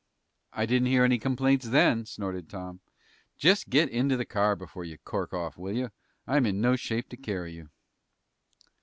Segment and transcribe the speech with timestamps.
[0.51, 2.79] "I didn't hear any complaints then," snorted Tom.
[3.37, 5.91] "Just get into the car before you cork off, will you?
[6.25, 7.69] I'm in no shape to carry you."